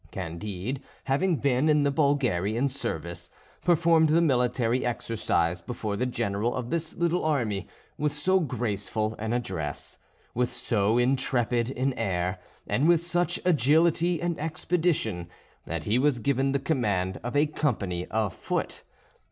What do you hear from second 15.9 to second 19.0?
was given the command of a company of foot.